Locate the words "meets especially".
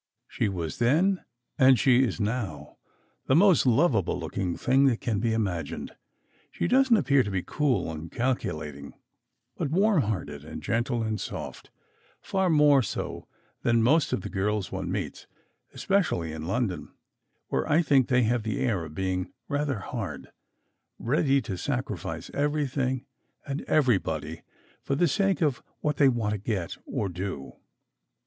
14.91-16.31